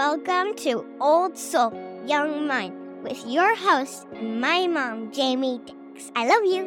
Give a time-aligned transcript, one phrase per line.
[0.00, 1.74] Welcome to Old Soul,
[2.06, 6.10] Young Mind with your host and my mom, Jamie Dix.
[6.16, 6.66] I love you.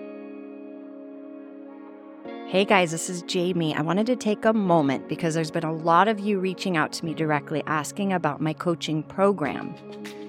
[2.45, 3.73] Hey guys, this is Jamie.
[3.73, 6.91] I wanted to take a moment because there's been a lot of you reaching out
[6.91, 9.73] to me directly asking about my coaching program.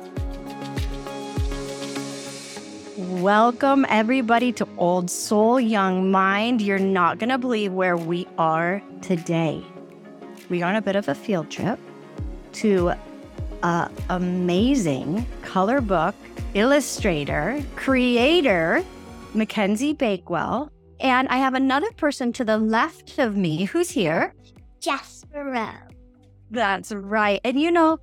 [2.97, 6.61] Welcome, everybody, to Old Soul Young Mind.
[6.61, 9.61] You're not going to believe where we are today.
[10.47, 11.77] We are on a bit of a field trip
[12.53, 12.93] to
[13.63, 16.15] an amazing color book
[16.53, 18.81] illustrator, creator,
[19.33, 20.71] Mackenzie Bakewell.
[21.01, 24.33] And I have another person to the left of me who's here.
[24.79, 25.97] Jasper Rose.
[26.49, 27.41] That's right.
[27.43, 27.97] And you know,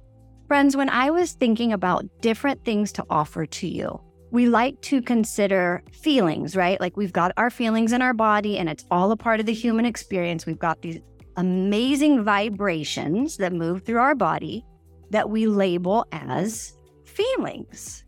[0.48, 3.98] friends, when I was thinking about different things to offer to you,
[4.33, 6.81] we like to consider feelings, right?
[6.81, 9.53] Like we've got our feelings in our body and it's all a part of the
[9.53, 10.47] human experience.
[10.47, 11.01] We've got these
[11.37, 14.65] amazing vibrations that move through our body
[15.11, 16.73] that we label as
[17.05, 18.05] feelings.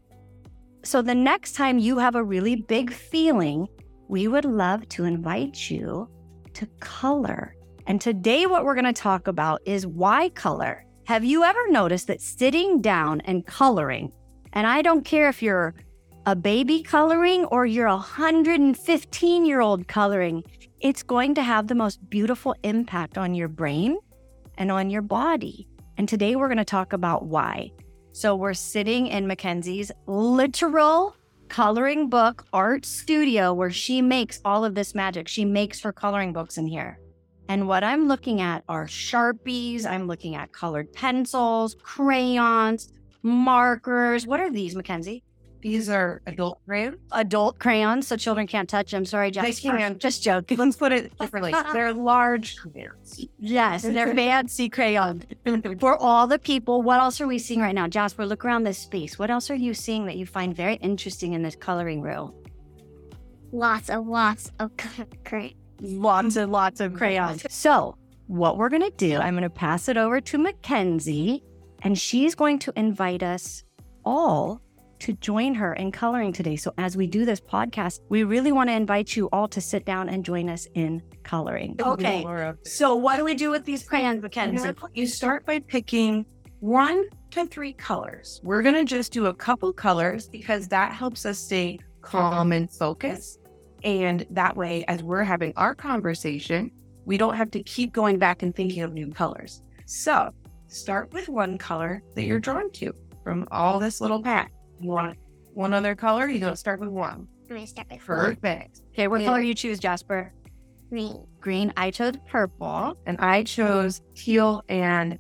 [0.83, 3.69] So the next time you have a really big feeling,
[4.08, 6.08] we would love to invite you
[6.55, 7.55] to color.
[7.86, 10.86] And today, what we're going to talk about is why color.
[11.06, 14.11] Have you ever noticed that sitting down and coloring,
[14.55, 15.75] and I don't care if you're
[16.27, 20.42] a baby coloring or you're a 115 year old coloring,
[20.80, 23.98] it's going to have the most beautiful impact on your brain
[24.56, 25.69] and on your body.
[25.97, 27.73] And today, we're going to talk about why.
[28.13, 31.14] So we're sitting in Mackenzie's literal
[31.48, 35.29] coloring book art studio where she makes all of this magic.
[35.29, 36.98] She makes her coloring books in here.
[37.48, 42.92] And what I'm looking at are Sharpies, I'm looking at colored pencils, crayons,
[43.23, 44.27] markers.
[44.27, 45.23] What are these, Mackenzie?
[45.64, 46.98] These are adult crayons.
[47.11, 49.07] Adult crayons, so children can't touch them.
[49.07, 49.47] Sorry, Jeff.
[49.47, 49.98] They can.
[49.98, 50.58] Just joking.
[50.58, 51.55] Let's put it differently.
[51.73, 53.25] They're large crayons.
[53.39, 55.25] Yes, they're fancy crayons.
[55.80, 57.89] For all the people, what else are we seeing right now?
[57.89, 59.19] Jasper, look around this space.
[59.19, 62.35] What else are you seeing that you find very interesting in this coloring room?
[63.51, 64.70] Lots and lots of
[65.25, 65.57] great.
[65.81, 67.46] Lots and lots of crayons.
[67.48, 67.96] So,
[68.27, 71.42] what we're going to do, I'm going to pass it over to Mackenzie,
[71.81, 73.64] and she's going to invite us
[74.05, 74.61] all
[75.04, 76.56] to join her in coloring today.
[76.56, 79.84] So, as we do this podcast, we really want to invite you all to sit
[79.84, 81.76] down and join us in coloring.
[81.78, 82.24] Okay.
[82.64, 84.70] So, what do we do with these crayons, Mackenzie?
[84.94, 86.24] You start by picking
[86.60, 88.40] one to three colors.
[88.42, 92.70] We're going to just do a couple colors because that helps us stay calm and
[92.70, 93.40] focused.
[93.82, 96.70] And that way, as we're having our conversation,
[97.04, 99.60] we don't have to keep going back and thinking of new colors.
[99.84, 100.30] So,
[100.68, 104.50] start with one color that you're drawn to from all this little pack.
[104.84, 105.17] You want
[105.55, 106.28] one other color?
[106.28, 107.27] You don't start with one.
[107.45, 108.83] I'm going to start with Perfect.
[108.92, 109.28] Okay, what Yeah.
[109.28, 110.30] color you choose, Jasper?
[110.90, 111.27] green.
[111.40, 111.72] Green.
[111.78, 112.95] I chose purple.
[113.06, 115.18] And I chose teal and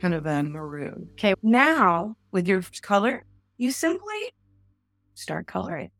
[0.00, 1.10] kind of a maroon.
[1.12, 1.34] Okay.
[1.42, 3.24] Now, with your color,
[3.58, 4.32] you simply
[5.12, 5.90] start coloring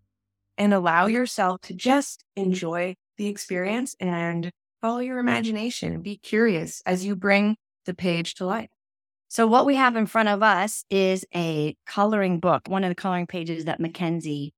[0.57, 4.51] and allow yourself to just enjoy the experience and
[4.81, 8.71] follow your imagination and be curious as you bring the page to life.
[9.33, 12.95] So, what we have in front of us is a coloring book, one of the
[12.95, 14.53] coloring pages that Mackenzie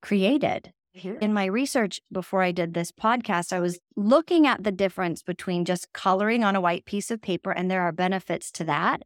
[0.00, 0.72] created.
[1.20, 5.66] In my research before I did this podcast, I was looking at the difference between
[5.66, 9.02] just coloring on a white piece of paper, and there are benefits to that.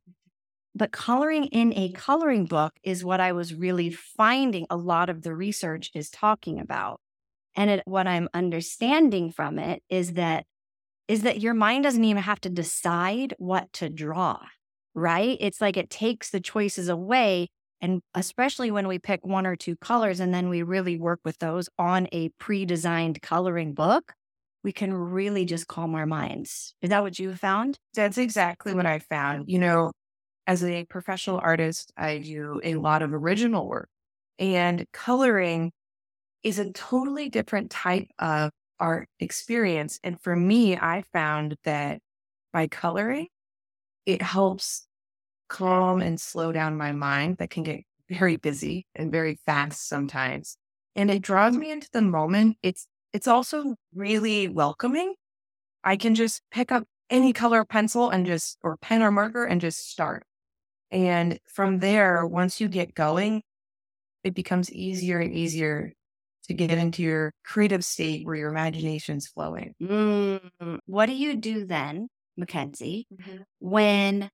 [0.76, 5.22] But coloring in a coloring book is what I was really finding a lot of
[5.22, 7.00] the research is talking about.
[7.56, 10.46] And it, what I'm understanding from it is that
[11.08, 14.38] is that your mind doesn't even have to decide what to draw
[15.00, 15.36] right?
[15.40, 17.48] It's like it takes the choices away.
[17.80, 21.38] And especially when we pick one or two colors and then we really work with
[21.38, 24.12] those on a pre designed coloring book,
[24.62, 26.74] we can really just calm our minds.
[26.82, 27.78] Is that what you found?
[27.94, 29.48] That's exactly what I found.
[29.48, 29.92] You know,
[30.46, 33.88] as a professional artist, I do a lot of original work,
[34.38, 35.72] and coloring
[36.42, 40.00] is a totally different type of art experience.
[40.02, 42.00] And for me, I found that
[42.52, 43.28] by coloring,
[44.06, 44.86] it helps
[45.50, 50.56] calm and slow down my mind that can get very busy and very fast sometimes.
[50.96, 52.56] And it draws me into the moment.
[52.62, 55.14] It's it's also really welcoming
[55.84, 59.60] I can just pick up any color pencil and just, or pen or marker and
[59.60, 60.24] just start.
[60.90, 63.42] And from there, once you get going,
[64.24, 65.92] it becomes easier and easier
[66.48, 69.74] to get into your creative state where your imagination's flowing.
[69.82, 73.06] Mm, what do you do then, Mackenzie,
[73.60, 74.30] when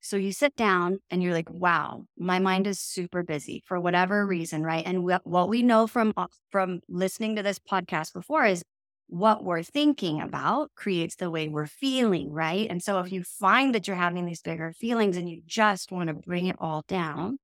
[0.00, 4.26] so you sit down and you're like, wow, my mind is super busy for whatever
[4.26, 4.84] reason, right?
[4.86, 8.62] And wh- what we know from uh, from listening to this podcast before is
[9.08, 12.68] what we're thinking about creates the way we're feeling, right?
[12.70, 16.08] And so if you find that you're having these bigger feelings and you just want
[16.08, 17.38] to bring it all down,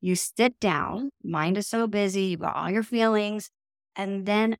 [0.00, 3.50] you sit down, mind is so busy, you've got all your feelings,
[3.96, 4.56] and then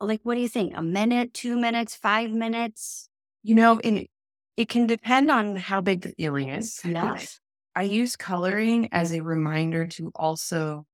[0.00, 0.72] like what do you think?
[0.76, 3.08] A minute, two minutes, five minutes?
[3.42, 4.06] You know, and
[4.56, 6.80] it, can depend on how big the feeling is.
[6.84, 7.38] Yes.
[7.74, 10.86] I use coloring as a reminder to also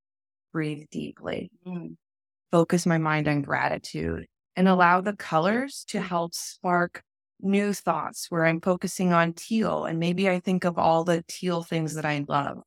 [0.53, 1.97] breathe deeply, Mm.
[2.53, 4.27] focus my mind on gratitude,
[4.57, 7.03] and allow the colors to help spark
[7.41, 9.85] new thoughts where I'm focusing on teal.
[9.85, 12.63] And maybe I think of all the teal things that I love.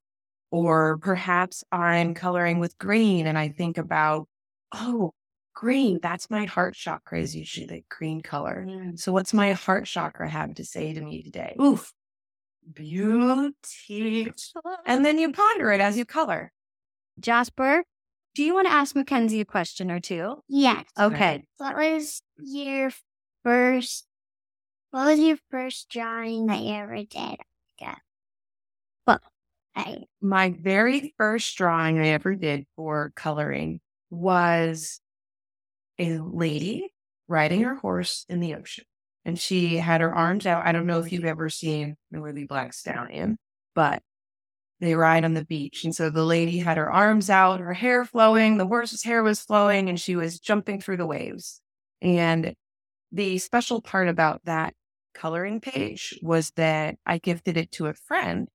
[0.52, 4.28] Or perhaps I'm coloring with green and I think about,
[4.74, 5.14] oh,
[5.60, 8.66] green, that's my heart chakra is usually the green color.
[8.66, 8.98] Mm.
[8.98, 11.54] So what's my heart chakra have to say to me today?
[11.62, 11.92] Oof.
[12.74, 14.32] Beauty.
[14.86, 16.54] And then you ponder it as you color.
[17.20, 17.84] Jasper,
[18.36, 20.36] do you want to ask Mackenzie a question or two?
[20.48, 20.86] Yes.
[20.98, 21.44] Okay.
[21.58, 22.92] What was your
[23.44, 24.08] first?
[24.92, 27.36] What was your first drawing that you ever did?
[27.82, 27.96] Yeah.
[29.06, 29.20] Well,
[29.76, 35.02] I My very first drawing I ever did for coloring was
[36.00, 37.34] a lady mm-hmm.
[37.34, 37.70] riding mm-hmm.
[37.70, 38.86] her horse in the ocean.
[39.26, 40.66] And she had her arms out.
[40.66, 43.38] I don't know if you've ever seen the Willie Black Stallion,
[43.76, 44.02] but
[44.80, 45.84] they ride on the beach.
[45.84, 49.42] And so the lady had her arms out, her hair flowing, the horse's hair was
[49.42, 51.62] flowing, and she was jumping through the waves.
[52.02, 52.56] And
[53.12, 54.74] the special part about that
[55.14, 58.48] coloring page was that I gifted it to a friend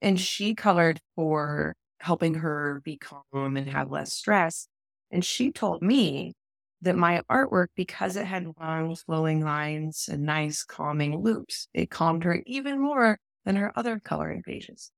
[0.00, 4.68] and she colored for helping her be calm and have less stress.
[5.10, 6.34] And she told me
[6.84, 12.24] that my artwork, because it had long flowing lines and nice calming loops, it calmed
[12.24, 14.90] her even more than her other coloring pages.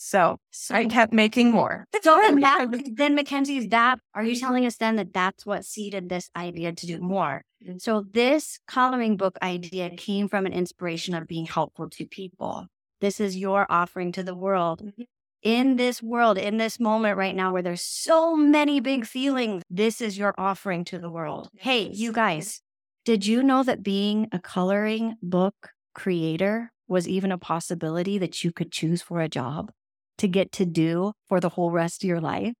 [0.00, 0.36] So
[0.70, 1.84] I kept making more.
[2.02, 6.30] So then, that, then that are you telling us then that that's what seeded this
[6.36, 7.42] idea to do more?
[7.66, 7.80] Mm.
[7.80, 12.68] So this coloring book idea came from an inspiration of being helpful to people.
[13.00, 14.82] This is your offering to the world.
[14.82, 15.02] Mm-hmm.
[15.42, 20.00] In this world, in this moment right now where there's so many big feelings, this
[20.00, 21.48] is your offering to the world.
[21.56, 22.60] Hey, you guys,
[23.04, 28.52] did you know that being a coloring book creator was even a possibility that you
[28.52, 29.70] could choose for a job
[30.18, 32.54] to get to do for the whole rest of your life?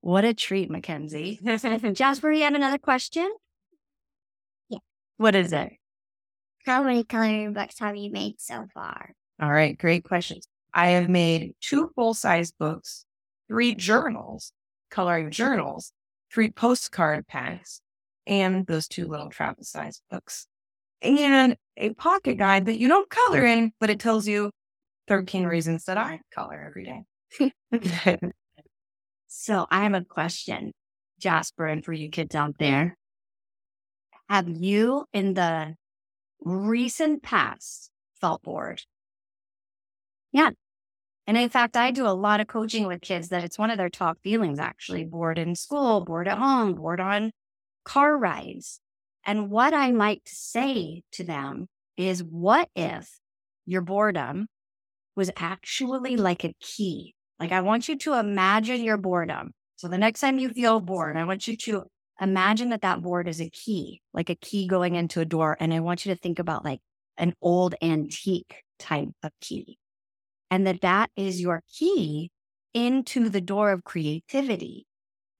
[0.00, 1.40] What a treat, Mackenzie.
[1.92, 3.28] Jasper, you had another question?
[4.68, 4.78] Yeah.
[5.16, 5.72] What is it?
[6.68, 9.14] how many coloring books have you made so far?
[9.40, 10.46] All right, great questions.
[10.72, 13.04] I have made two full size books,
[13.48, 14.52] three journals,
[14.90, 15.92] coloring journals,
[16.32, 17.80] three postcard packs,
[18.26, 20.46] and those two little travel size books,
[21.02, 24.50] and a pocket guide that you don't color in, but it tells you
[25.08, 28.20] 13 reasons that I color every day.
[29.28, 30.72] So I have a question,
[31.20, 32.96] Jasper, and for you kids out there.
[34.28, 35.76] Have you in the
[36.40, 38.82] recent past felt bored?
[40.32, 40.50] Yeah.
[41.26, 43.78] And in fact, I do a lot of coaching with kids that it's one of
[43.78, 47.32] their top feelings actually bored in school, bored at home, bored on
[47.84, 48.80] car rides.
[49.26, 53.10] And what I like to say to them is what if
[53.66, 54.48] your boredom
[55.16, 57.14] was actually like a key?
[57.40, 59.52] Like, I want you to imagine your boredom.
[59.76, 61.84] So the next time you feel bored, I want you to
[62.20, 65.56] imagine that that board is a key, like a key going into a door.
[65.60, 66.80] And I want you to think about like
[67.16, 69.77] an old antique type of key.
[70.50, 72.30] And that that is your key
[72.74, 74.86] into the door of creativity.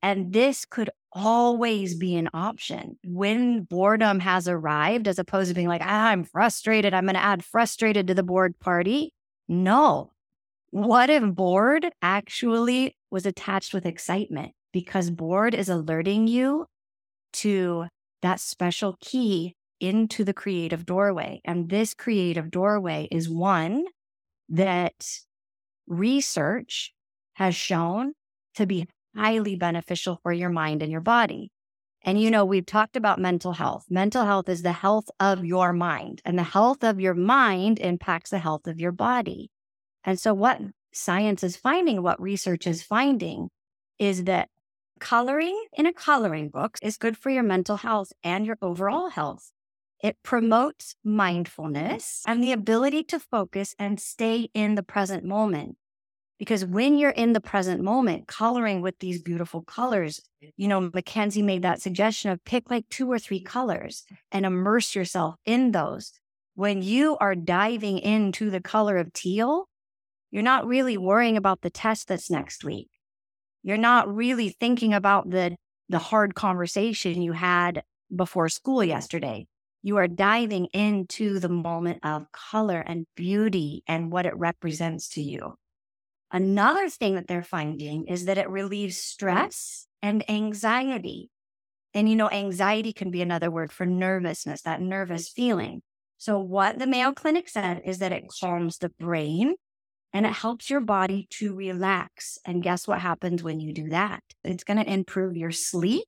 [0.03, 5.69] And this could always be an option when boredom has arrived, as opposed to being
[5.69, 6.95] like, ah, I'm frustrated.
[6.95, 9.12] I'm going to add frustrated to the board party.
[9.49, 10.12] No.
[10.71, 14.53] What if bored actually was attached with excitement?
[14.73, 16.67] Because bored is alerting you
[17.35, 17.87] to
[18.23, 21.41] that special key into the creative doorway.
[21.45, 23.85] And this creative doorway is one
[24.49, 25.07] that
[25.87, 26.93] research
[27.35, 28.12] has shown
[28.55, 31.50] to be highly beneficial for your mind and your body.
[32.02, 33.85] And you know, we've talked about mental health.
[33.90, 38.31] Mental health is the health of your mind, and the health of your mind impacts
[38.31, 39.50] the health of your body.
[40.05, 40.61] And so, what
[40.93, 43.49] science is finding, what research is finding,
[43.99, 44.49] is that
[45.00, 49.52] coloring in a coloring book is good for your mental health and your overall health.
[50.02, 52.61] It promotes mindfulness and the mm-hmm.
[52.61, 55.76] ability to focus and stay in the present moment.
[56.38, 60.21] Because when you're in the present moment, coloring with these beautiful colors,
[60.57, 64.95] you know, Mackenzie made that suggestion of pick like two or three colors and immerse
[64.95, 66.12] yourself in those.
[66.55, 69.69] When you are diving into the color of teal,
[70.31, 72.88] you're not really worrying about the test that's next week.
[73.64, 75.57] You're not really thinking about the,
[75.88, 77.83] the hard conversation you had
[78.14, 79.47] before school yesterday.
[79.82, 85.23] You are diving into the moment of color and beauty and what it represents to
[85.23, 85.54] you.
[86.30, 91.30] Another thing that they're finding is that it relieves stress and anxiety.
[91.94, 95.82] And you know, anxiety can be another word for nervousness, that nervous feeling.
[96.18, 99.54] So, what the Mayo Clinic said is that it calms the brain
[100.12, 102.38] and it helps your body to relax.
[102.44, 104.23] And guess what happens when you do that?
[104.44, 106.04] It's going to improve your sleep.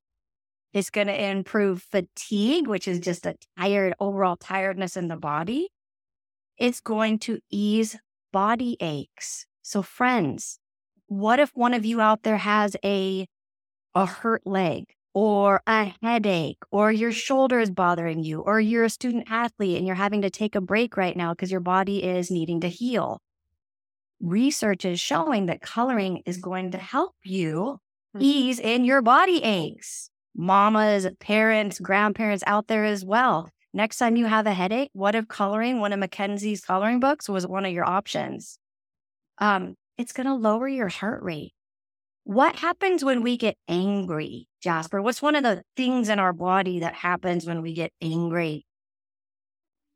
[0.72, 5.68] It's going to improve fatigue, which is just a tired, overall tiredness in the body.
[6.56, 7.96] It's going to ease
[8.32, 9.46] body aches.
[9.62, 10.58] So, friends,
[11.06, 13.26] what if one of you out there has a,
[13.94, 18.90] a hurt leg or a headache or your shoulder is bothering you or you're a
[18.90, 22.30] student athlete and you're having to take a break right now because your body is
[22.30, 23.20] needing to heal?
[24.20, 27.78] Research is showing that coloring is going to help you
[28.14, 28.20] hmm.
[28.20, 30.09] ease in your body aches.
[30.36, 33.48] Mamas, parents, grandparents out there as well.
[33.72, 37.46] Next time you have a headache, what if coloring one of Mackenzie's coloring books was
[37.46, 38.58] one of your options?
[39.38, 41.52] um, it's going to lower your heart rate.
[42.24, 45.02] What happens when we get angry, Jasper?
[45.02, 48.66] What's one of the things in our body that happens when we get angry?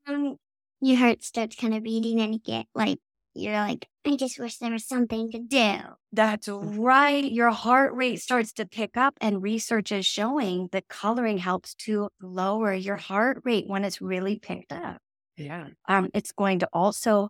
[0.06, 0.36] Um,
[0.80, 2.98] your heart starts kind of beating and you get like,
[3.34, 5.78] you're like, I just wish there was something to do.
[6.12, 7.24] That's right.
[7.24, 12.08] Your heart rate starts to pick up, and research is showing that coloring helps to
[12.22, 14.98] lower your heart rate when it's really picked up.
[15.36, 15.68] Yeah.
[15.88, 17.28] Um, it's going to also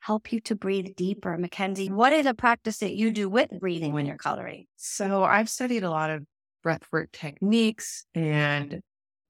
[0.00, 1.36] help you to breathe deeper.
[1.36, 4.66] Mackenzie, what is a practice that you do with breathing when you're coloring?
[4.76, 6.24] So I've studied a lot of
[6.64, 8.80] breathwork techniques and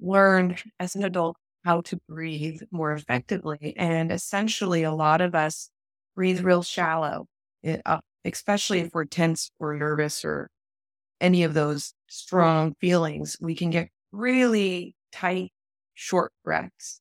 [0.00, 3.74] learned as an adult how to breathe more effectively.
[3.76, 5.68] And essentially, a lot of us
[6.16, 7.26] breathe real shallow,
[7.62, 10.48] it, uh, especially if we're tense or nervous or
[11.20, 13.36] any of those strong feelings.
[13.40, 15.52] We can get really tight,
[15.94, 17.00] short breaths.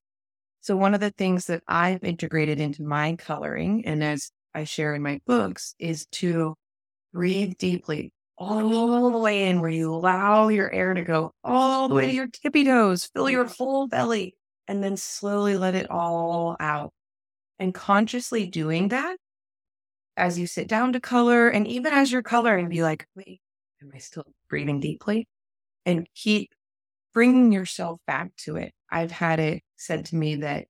[0.62, 4.96] So, one of the things that I've integrated into my coloring, and as I share
[4.96, 6.56] in my books, is to
[7.14, 11.96] breathe deeply all the way in, where you allow your air to go all the
[11.96, 14.36] way to your tippy toes, fill your whole belly,
[14.68, 16.92] and then slowly let it all out.
[17.60, 19.18] And consciously doing that
[20.18, 23.42] as you sit down to color, and even as you're coloring, be like, wait,
[23.82, 25.28] am I still breathing deeply?
[25.86, 26.52] And keep
[27.14, 28.74] bringing yourself back to it.
[28.90, 30.66] I've had it said to me that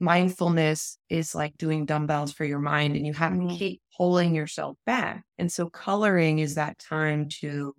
[0.00, 3.56] mindfulness is like doing dumbbells for your mind and you have to mm-hmm.
[3.56, 5.24] keep pulling yourself back.
[5.38, 7.74] And so coloring is that time to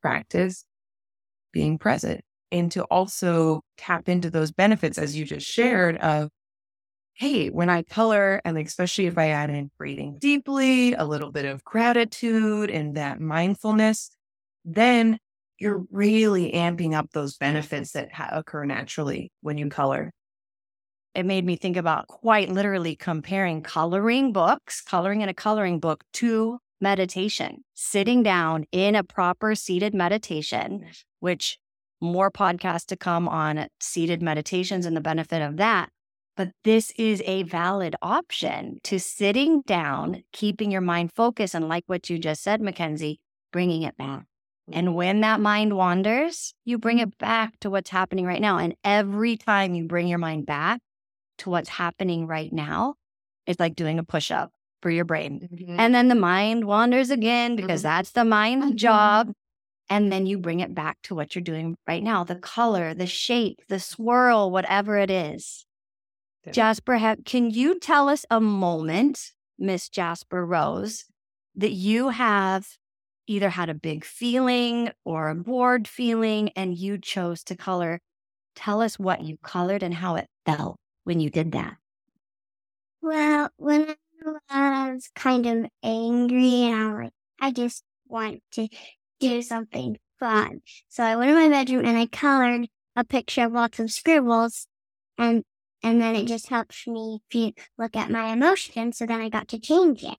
[0.00, 0.64] practice
[1.52, 6.30] being present and to also tap into those benefits as you just shared of
[7.14, 11.44] hey, when I color, and especially if I add in breathing deeply, a little bit
[11.44, 14.10] of gratitude and that mindfulness,
[14.64, 15.18] then
[15.58, 20.10] you're really amping up those benefits that ha- occur naturally when you color.
[21.14, 26.02] It made me think about quite literally comparing coloring books, coloring in a coloring book
[26.14, 30.86] to meditation, sitting down in a proper seated meditation,
[31.20, 31.58] which
[32.00, 35.90] more podcasts to come on seated meditations and the benefit of that.
[36.36, 41.54] But this is a valid option to sitting down, keeping your mind focused.
[41.54, 43.20] And like what you just said, Mackenzie,
[43.52, 44.24] bringing it back.
[44.70, 48.58] And when that mind wanders, you bring it back to what's happening right now.
[48.58, 50.80] And every time you bring your mind back
[51.38, 52.94] to what's happening right now,
[53.46, 55.48] it's like doing a push up for your brain.
[55.52, 55.80] Mm-hmm.
[55.80, 57.88] And then the mind wanders again because mm-hmm.
[57.88, 58.76] that's the mind's mm-hmm.
[58.76, 59.32] job.
[59.90, 63.06] And then you bring it back to what you're doing right now the color, the
[63.06, 65.66] shape, the swirl, whatever it is.
[66.44, 66.52] Yeah.
[66.52, 71.04] Jasper, have, can you tell us a moment, Miss Jasper Rose,
[71.54, 72.66] that you have
[73.26, 78.00] either had a big feeling or a bored feeling and you chose to color.
[78.54, 81.76] Tell us what you colored and how it felt when you did that.
[83.00, 83.94] Well, when
[84.48, 88.68] I was kind of angry and I was like, I just want to
[89.18, 90.60] do something fun.
[90.88, 94.66] So I went in my bedroom and I colored a picture of lots of scribbles
[95.18, 95.42] and
[95.82, 97.20] and then it just helps me
[97.78, 100.18] look at my emotions so then I got to change it.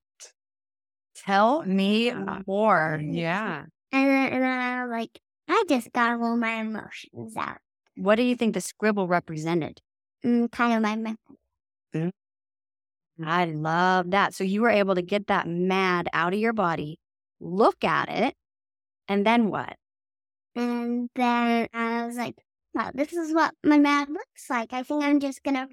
[1.15, 2.11] Tell me
[2.47, 2.99] more.
[3.01, 3.65] Yeah.
[3.91, 7.57] And then, and then I was like, I just got all my emotions out.
[7.95, 9.79] What do you think the scribble represented?
[10.25, 12.11] Mm, kind of my method.
[13.23, 14.33] I love that.
[14.33, 16.99] So you were able to get that mad out of your body,
[17.39, 18.35] look at it,
[19.07, 19.75] and then what?
[20.55, 22.35] And then I was like,
[22.73, 24.73] wow, this is what my mad looks like.
[24.73, 25.67] I think I'm just gonna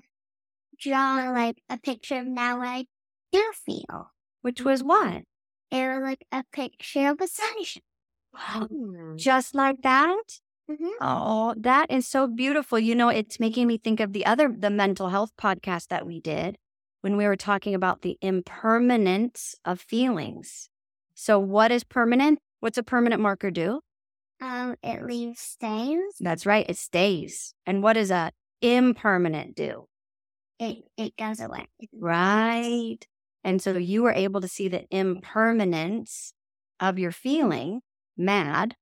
[0.79, 2.87] draw like a picture of now what I
[3.33, 4.13] do feel.
[4.43, 5.23] Which was what?
[5.71, 7.83] It was like a picture of a sunshine.
[9.17, 10.41] Just like that?
[10.69, 12.79] hmm Oh, that is so beautiful.
[12.79, 16.21] You know, it's making me think of the other, the mental health podcast that we
[16.21, 16.57] did
[17.01, 20.69] when we were talking about the impermanence of feelings.
[21.15, 22.39] So, what is permanent?
[22.61, 23.81] What's a permanent marker do?
[24.41, 26.15] Um, it leaves stains.
[26.19, 27.55] That's right, it stays.
[27.67, 28.33] And what does a
[28.63, 29.87] impermanent do?
[30.59, 31.67] It it goes away.
[31.93, 32.99] Right.
[33.43, 36.33] And so you were able to see the impermanence
[36.79, 37.81] of your feeling,
[38.17, 38.77] mad,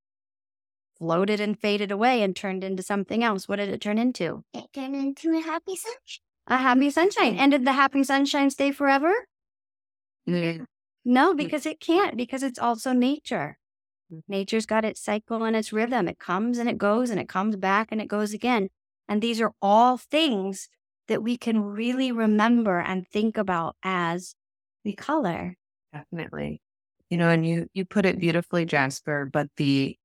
[0.98, 3.48] floated and faded away and turned into something else.
[3.48, 4.44] What did it turn into?
[4.52, 6.24] It turned into a happy sunshine.
[6.48, 7.36] A happy sunshine.
[7.36, 9.12] And did the happy sunshine stay forever?
[10.26, 10.58] Yeah.
[11.04, 13.58] No, because it can't, because it's also nature.
[14.12, 14.22] Mm.
[14.28, 16.08] Nature's got its cycle and its rhythm.
[16.08, 18.68] It comes and it goes and it comes back and it goes again.
[19.08, 20.68] And these are all things
[21.08, 24.34] that we can really remember and think about as
[24.84, 25.56] we color.
[25.92, 26.60] Definitely.
[27.10, 28.20] You know, and you you put it mm.
[28.20, 29.96] beautifully, Jasper, but the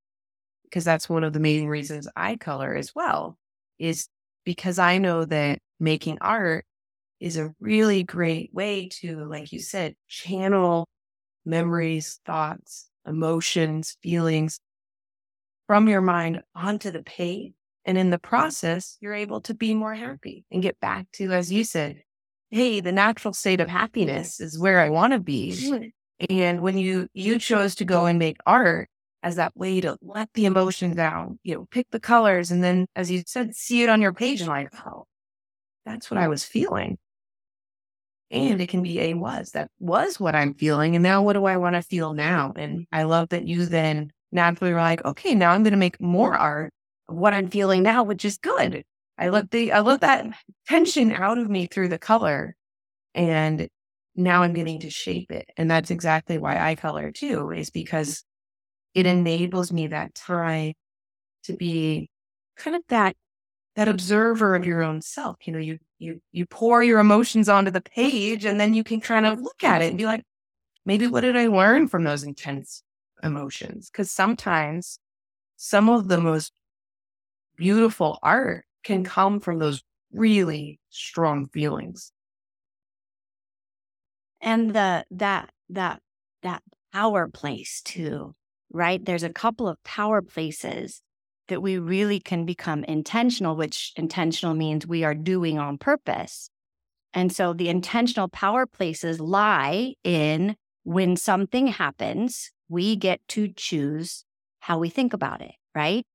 [0.64, 3.38] because that's one of the main reasons I color as well,
[3.78, 4.08] is
[4.44, 6.66] because I know that making art
[7.20, 10.88] is a really great way to, like you said, channel
[11.46, 14.60] memories, thoughts, emotions, feelings
[15.68, 17.54] from your mind onto the page.
[17.86, 21.52] And in the process, you're able to be more happy and get back to, as
[21.52, 22.02] you said,
[22.50, 25.52] hey, the natural state of happiness is where I want to be.
[25.52, 25.92] Mm.
[26.30, 28.90] And when you you chose to go and make art
[29.22, 32.86] as that way to let the emotions out, you know, pick the colors, and then,
[32.96, 35.06] as you said, see it on your page and like, oh,
[35.86, 36.98] that's what I was feeling.
[38.34, 41.46] And it can be a was that was what I'm feeling, and now what do
[41.46, 42.52] I want to feel now?
[42.56, 46.02] And I love that you then naturally were like, okay, now I'm going to make
[46.02, 46.74] more art
[47.08, 48.84] of what I'm feeling now, which is good.
[49.20, 50.26] I let the I let that
[50.68, 52.56] tension out of me through the color,
[53.14, 53.68] and
[54.16, 55.48] now I'm getting to shape it.
[55.56, 58.24] And that's exactly why I color too, is because
[58.96, 60.74] it enables me that time
[61.44, 62.10] to be
[62.58, 63.16] kind of that
[63.76, 65.38] that observer of your own self.
[65.46, 69.02] You know, you you you pour your emotions onto the page and then you can
[69.02, 70.24] kind of look at it and be like,
[70.86, 72.84] maybe what did I learn from those intense
[73.24, 73.90] emotions?
[73.90, 75.00] Because sometimes
[75.56, 76.52] some of the most
[77.56, 82.12] beautiful art can come from those really strong feelings.
[84.42, 86.02] And the that that
[86.44, 88.36] that power place too,
[88.72, 89.04] right?
[89.04, 91.02] There's a couple of power places
[91.48, 96.50] that we really can become intentional, which intentional means we are doing on purpose.
[97.14, 104.26] And so the intentional power places lie in when something happens, we get to choose
[104.60, 106.06] how we think about it, right?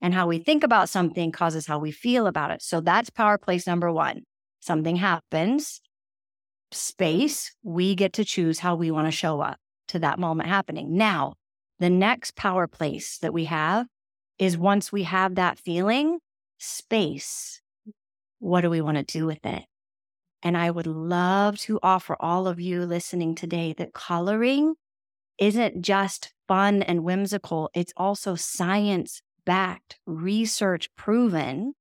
[0.00, 2.62] And how we think about something causes how we feel about it.
[2.62, 4.22] So that's power place number one.
[4.60, 5.80] Something happens,
[6.72, 10.96] space, we get to choose how we want to show up to that moment happening.
[10.96, 11.34] Now,
[11.78, 13.86] the next power place that we have
[14.38, 16.18] is once we have that feeling,
[16.58, 17.60] space.
[18.38, 19.64] What do we want to do with it?
[20.42, 24.74] And I would love to offer all of you listening today that coloring
[25.38, 31.74] isn't just fun and whimsical, it's also science backed, research proven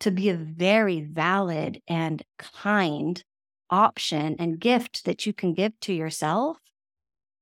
[0.00, 3.22] to be a very valid and kind
[3.70, 6.58] option and gift that you can give to yourself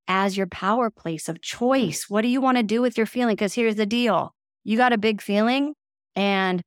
[0.07, 2.11] as your power place of choice.
[2.11, 3.35] What do you want to do with your feeling?
[3.35, 5.75] Because here's the deal you got a big feeling
[6.15, 6.63] and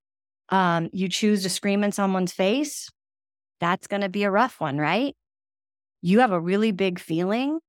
[0.50, 2.90] um, you choose to scream in someone's face,
[3.60, 5.16] that's going to be a rough one, right?
[6.02, 7.60] You have a really big feeling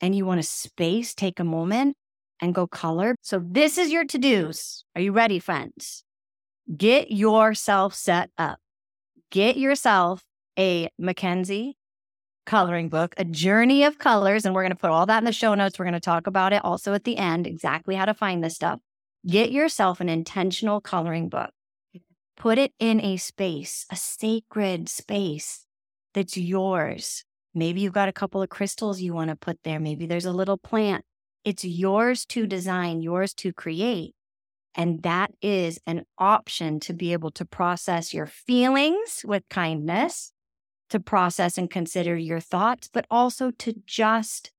[0.00, 1.96] and you want to space, take a moment
[2.40, 3.14] and go color.
[3.22, 4.84] So, this is your to dos.
[4.94, 6.04] Are you ready, friends?
[6.76, 8.58] Get yourself set up.
[9.30, 10.22] Get yourself
[10.58, 11.76] a Mackenzie
[12.46, 14.44] coloring book, A Journey of Colors.
[14.44, 15.78] And we're going to put all that in the show notes.
[15.78, 18.54] We're going to talk about it also at the end, exactly how to find this
[18.54, 18.80] stuff.
[19.26, 21.50] Get yourself an intentional coloring book.
[22.36, 25.64] Put it in a space, a sacred space
[26.12, 27.24] that's yours.
[27.54, 29.80] Maybe you've got a couple of crystals you want to put there.
[29.80, 31.04] Maybe there's a little plant.
[31.42, 34.14] It's yours to design, yours to create.
[34.74, 40.32] And that is an option to be able to process your feelings with kindness,
[40.90, 44.50] to process and consider your thoughts, but also to just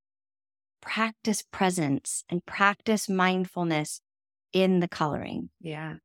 [0.82, 4.00] practice presence and practice mindfulness
[4.56, 5.50] in the coloring.
[5.60, 5.96] Yeah.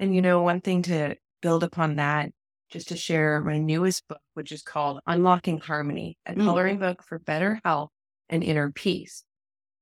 [0.00, 2.30] And you know, one thing to build upon that,
[2.70, 6.44] just to share my newest book, which is called Unlocking Harmony, a Mm.
[6.44, 7.90] coloring book for better health
[8.30, 9.24] and inner peace.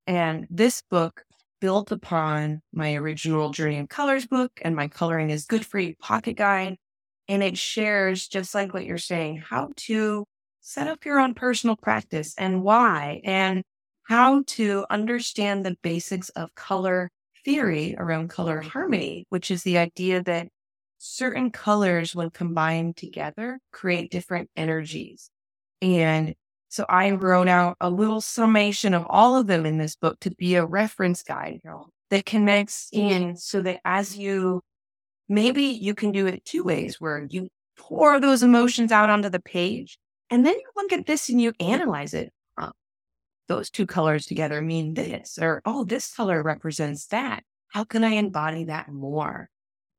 [0.08, 1.24] And this book
[1.60, 5.94] built upon my original Journey in Colors book and my Coloring is Good for You
[5.96, 6.76] pocket guide.
[7.28, 10.26] And it shares, just like what you're saying, how to
[10.60, 13.62] set up your own personal practice and why, and
[14.04, 17.10] how to understand the basics of color
[17.46, 20.48] theory around color harmony, which is the idea that
[20.98, 25.30] certain colors, when combined together, create different energies.
[25.80, 26.34] And
[26.68, 30.30] so I wrote out a little summation of all of them in this book to
[30.30, 31.60] be a reference guide
[32.10, 34.62] that connects in so that as you
[35.28, 39.40] maybe you can do it two ways where you pour those emotions out onto the
[39.40, 39.98] page
[40.30, 42.32] and then you look at this and you analyze it.
[43.48, 47.44] Those two colors together mean this, or oh, this color represents that.
[47.68, 49.48] How can I embody that more?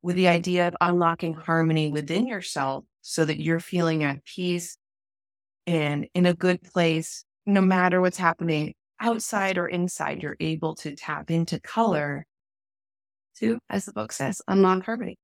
[0.01, 4.77] With the idea of unlocking harmony within yourself so that you're feeling at peace
[5.65, 10.95] and in a good place, no matter what's happening outside or inside, you're able to
[10.95, 12.25] tap into color
[13.39, 15.17] to, as the book says, unlock harmony.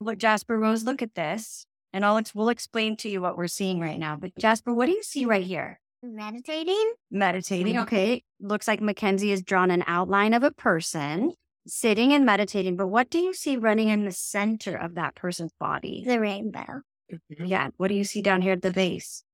[0.00, 1.66] Look, Jasper Rose, look at this.
[1.92, 4.16] And I'll we'll explain to you what we're seeing right now.
[4.16, 5.80] But Jasper, what do you see right here?
[6.02, 6.92] Meditating?
[7.10, 7.78] Meditating.
[7.78, 8.22] Okay.
[8.40, 11.32] Looks like Mackenzie has drawn an outline of a person
[11.66, 12.76] sitting and meditating.
[12.76, 16.04] But what do you see running in the center of that person's body?
[16.06, 16.82] The rainbow.
[17.12, 17.44] Mm-hmm.
[17.44, 17.70] Yeah.
[17.76, 19.24] What do you see down here at the base?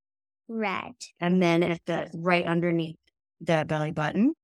[0.49, 0.95] Red.
[1.21, 2.97] And then at the right underneath
[3.41, 4.35] the belly button.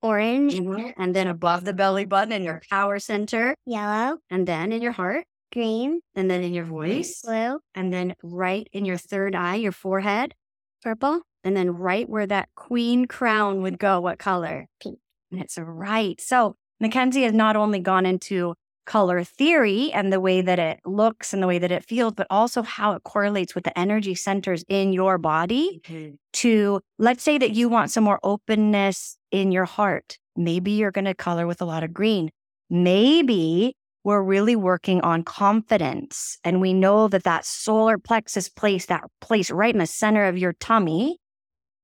[0.00, 0.54] Orange.
[0.54, 3.54] Mm-hmm, and then above the belly button in your power center.
[3.66, 4.18] Yellow.
[4.30, 5.24] And then in your heart.
[5.52, 6.00] Green.
[6.14, 7.22] And then in your voice.
[7.22, 7.60] Blue.
[7.74, 10.34] And then right in your third eye, your forehead.
[10.82, 11.22] Purple.
[11.44, 14.66] And then right where that queen crown would go, what color?
[14.80, 14.98] Pink.
[15.30, 16.20] That's right.
[16.20, 18.54] So Mackenzie has not only gone into
[18.88, 22.26] color theory and the way that it looks and the way that it feels, but
[22.30, 26.14] also how it correlates with the energy centers in your body mm-hmm.
[26.32, 30.18] to let's say that you want some more openness in your heart.
[30.36, 32.30] Maybe you're going to color with a lot of green.
[32.70, 36.38] Maybe we're really working on confidence.
[36.44, 40.38] And we know that that solar plexus place, that place right in the center of
[40.38, 41.18] your tummy,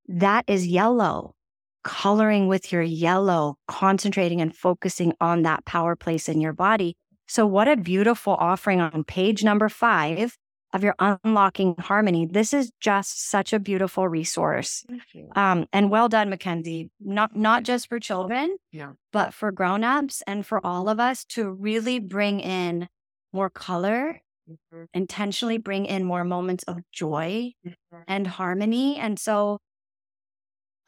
[0.08, 1.34] that is yellow.
[1.82, 6.96] Coloring with your yellow, concentrating and focusing on that power place in your body.
[7.26, 10.36] So, what a beautiful offering on page number five
[10.74, 12.26] of your Unlocking Harmony.
[12.26, 14.84] This is just such a beautiful resource.
[15.36, 16.90] Um, and well done, Mackenzie.
[17.00, 18.92] Not not just for children, Yeah.
[19.12, 22.88] but for grown-ups and for all of us to really bring in
[23.32, 24.20] more color,
[24.92, 27.52] intentionally bring in more moments of joy
[28.06, 28.96] and harmony.
[28.96, 29.58] And so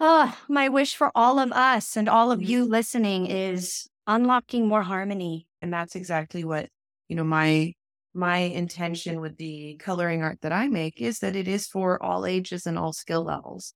[0.00, 4.82] ah, my wish for all of us and all of you listening is unlocking more
[4.82, 5.46] harmony.
[5.62, 6.68] And that's exactly what,
[7.08, 7.72] you know, my
[8.16, 12.26] my intention with the coloring art that I make is that it is for all
[12.26, 13.74] ages and all skill levels.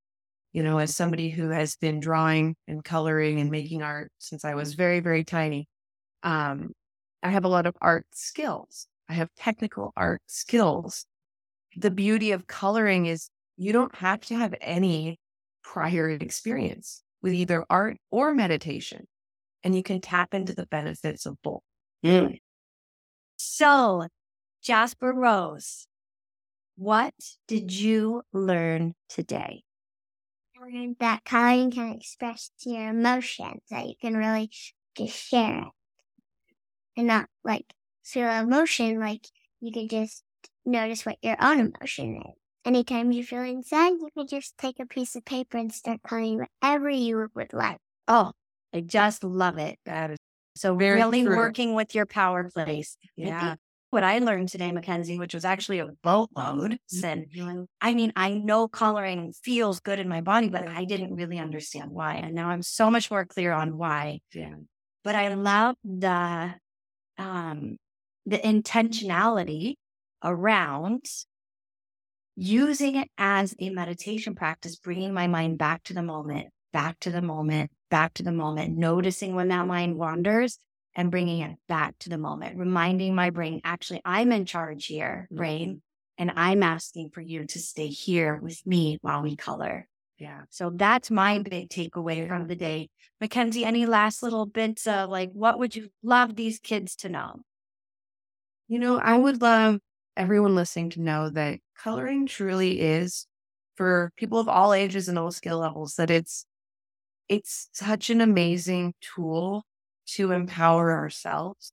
[0.52, 4.54] You know, as somebody who has been drawing and coloring and making art since I
[4.54, 5.68] was very, very tiny,
[6.22, 6.72] um,
[7.22, 8.88] I have a lot of art skills.
[9.08, 11.04] I have technical art skills.
[11.76, 15.18] The beauty of coloring is you don't have to have any
[15.62, 19.06] prior experience with either art or meditation,
[19.62, 21.62] and you can tap into the benefits of both.
[23.36, 24.06] So,
[24.62, 25.86] Jasper Rose,
[26.76, 27.14] what
[27.46, 29.62] did you learn today?
[30.56, 34.50] I learned that coloring can express your emotions, that you can really
[34.96, 35.68] just share it.
[36.96, 37.72] And not like
[38.04, 39.26] feel emotion, like
[39.60, 40.24] you could just
[40.66, 42.34] notice what your own emotion is.
[42.64, 46.44] Anytime you feel inside, you can just take a piece of paper and start coloring
[46.62, 47.78] whatever you would like.
[48.06, 48.32] Oh,
[48.74, 49.78] I just love it.
[49.86, 50.18] That is
[50.56, 51.36] So, Very really true.
[51.36, 52.98] working with your power place.
[53.16, 53.54] And Yeah.
[53.90, 57.26] What I learned today, Mackenzie, which was actually a boatload, said,
[57.80, 61.90] I mean, I know coloring feels good in my body, but I didn't really understand
[61.90, 62.14] why.
[62.14, 64.20] And now I'm so much more clear on why.
[64.32, 64.54] yeah.
[65.02, 66.54] But I love the
[67.18, 67.76] um
[68.26, 69.74] the intentionality
[70.22, 71.04] around
[72.36, 77.10] using it as a meditation practice, bringing my mind back to the moment, back to
[77.10, 80.58] the moment, back to the moment, noticing when that mind wanders
[80.94, 85.26] and bringing it back to the moment, reminding my brain, actually, I'm in charge here,
[85.26, 85.36] mm-hmm.
[85.36, 85.82] brain,
[86.18, 89.86] and I'm asking for you to stay here with me while we color.
[90.18, 90.42] Yeah.
[90.50, 92.90] So that's my big takeaway from the day.
[93.20, 97.40] Mackenzie, any last little bits of like, what would you love these kids to know?
[98.68, 99.78] You know, I would love
[100.16, 103.26] everyone listening to know that coloring truly is
[103.76, 106.44] for people of all ages and all skill levels, that it's
[107.30, 109.64] it's such an amazing tool
[110.14, 111.72] to empower ourselves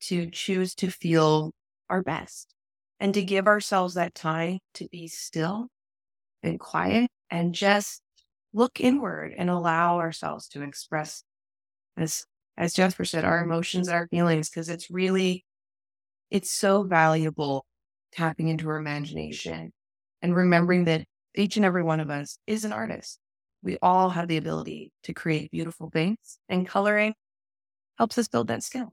[0.00, 1.52] to choose to feel
[1.88, 2.54] our best
[3.00, 5.68] and to give ourselves that time to be still
[6.42, 8.02] and quiet and just
[8.52, 11.22] look inward and allow ourselves to express
[11.96, 12.24] as
[12.58, 15.44] as Jasper said, our emotions, our feelings, because it's really
[16.30, 17.64] it's so valuable
[18.12, 19.72] tapping into our imagination
[20.20, 23.18] and remembering that each and every one of us is an artist.
[23.62, 27.14] We all have the ability to create beautiful things, and coloring
[27.98, 28.92] helps us build that skill.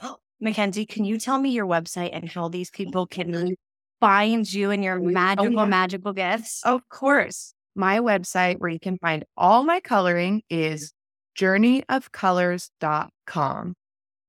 [0.00, 3.54] Oh, Mackenzie, can you tell me your website and how these oh, people can
[4.00, 5.68] find you and your oh, oh, magical, oh, yeah.
[5.68, 6.62] magical gifts?
[6.64, 7.54] Of course.
[7.74, 10.92] My website where you can find all my coloring is
[11.38, 13.74] journeyofcolors.com.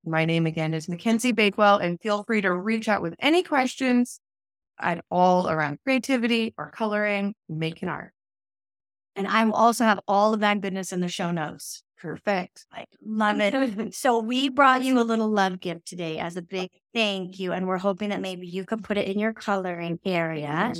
[0.04, 4.20] My name again is Mackenzie Bakewell, and feel free to reach out with any questions
[4.78, 8.12] at all around creativity or coloring, making art.
[9.14, 11.82] And I will also have all of that goodness in the show notes.
[12.00, 12.66] Perfect.
[12.72, 13.94] I love it.
[13.94, 17.52] so we brought you a little love gift today as a big thank you.
[17.52, 20.72] And we're hoping that maybe you can put it in your coloring area.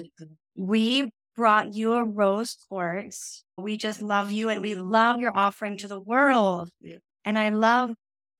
[0.57, 3.45] We brought you a rose quartz.
[3.59, 6.71] We just love you and we love your offering to the world.
[7.25, 7.91] And I love,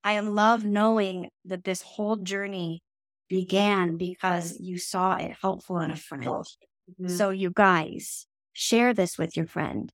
[0.03, 2.81] I love knowing that this whole journey
[3.29, 6.25] began because you saw it helpful in a friend.
[6.25, 7.07] Mm-hmm.
[7.09, 9.91] So you guys share this with your friend.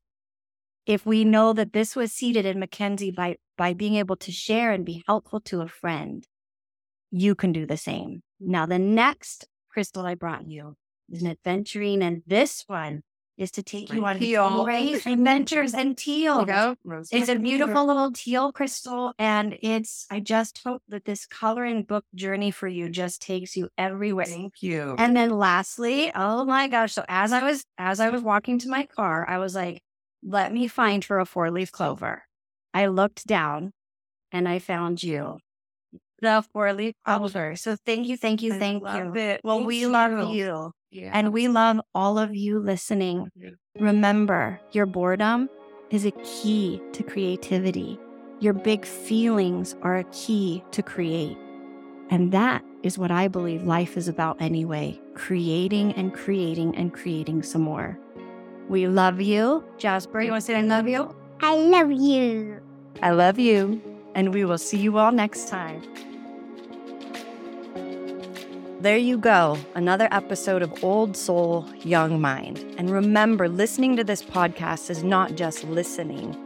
[0.88, 4.72] If we know that this was seeded in Mackenzie by, by being able to share
[4.72, 6.26] and be helpful to a friend,
[7.12, 8.24] you can do the same.
[8.40, 10.76] Now, the next crystal I brought you
[11.10, 13.02] is an aventurine, and this one
[13.38, 14.64] is to take you on teal.
[14.64, 16.46] great adventures and teal.
[17.12, 20.06] It's a beautiful little teal crystal, and it's.
[20.10, 24.26] I just hope that this coloring book journey for you just takes you everywhere.
[24.26, 24.96] Thank you.
[24.98, 26.94] And then lastly, oh my gosh!
[26.94, 29.82] So as I was as I was walking to my car, I was like,
[30.28, 32.24] "Let me find her a four leaf clover."
[32.74, 33.74] I looked down,
[34.32, 35.40] and I found you
[36.22, 37.56] the four leaf oh, clover.
[37.56, 39.16] So thank you, thank you, thank you.
[39.16, 39.42] It.
[39.44, 39.90] Well, thank we you.
[39.90, 40.72] love you.
[40.92, 41.12] Yeah.
[41.14, 43.30] And we love all of you listening.
[43.80, 45.50] Remember, your boredom
[45.90, 48.00] is a key to creativity.
[48.40, 51.38] Your big feelings are a key to create.
[52.10, 57.44] And that is what I believe life is about anyway creating and creating and creating
[57.44, 58.00] some more.
[58.68, 59.64] We love you.
[59.78, 61.16] Jasper, you want to say I love you?
[61.42, 62.60] I love you.
[63.02, 63.82] I love you.
[64.14, 65.82] And we will see you all next time.
[68.80, 72.60] There you go, another episode of Old Soul, Young Mind.
[72.78, 76.38] And remember, listening to this podcast is not just listening,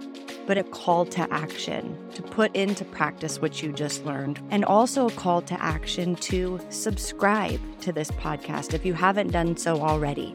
[0.48, 5.08] but a call to action to put into practice what you just learned, and also
[5.08, 10.34] a call to action to subscribe to this podcast if you haven't done so already.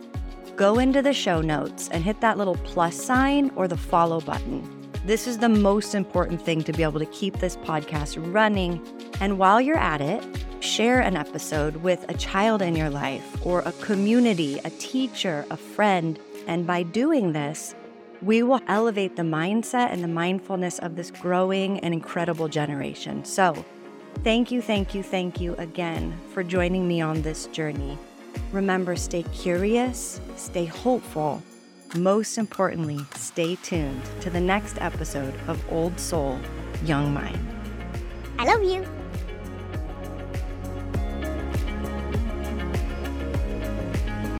[0.56, 4.66] Go into the show notes and hit that little plus sign or the follow button.
[5.04, 8.80] This is the most important thing to be able to keep this podcast running.
[9.20, 10.24] And while you're at it,
[10.60, 15.58] share an episode with a child in your life or a community, a teacher, a
[15.58, 16.18] friend.
[16.46, 17.74] And by doing this,
[18.22, 23.26] we will elevate the mindset and the mindfulness of this growing and incredible generation.
[23.26, 23.62] So,
[24.24, 27.98] thank you, thank you, thank you again for joining me on this journey.
[28.52, 31.42] Remember, stay curious, stay hopeful.
[31.94, 36.38] Most importantly, stay tuned to the next episode of Old Soul,
[36.84, 37.38] Young Mind.
[38.38, 38.95] I love you.